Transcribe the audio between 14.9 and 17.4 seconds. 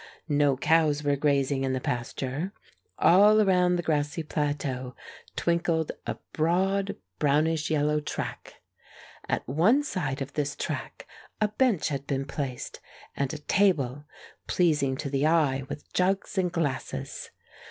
to the eye, with jugs and glasses.